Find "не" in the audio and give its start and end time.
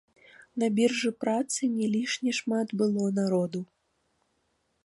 1.75-1.87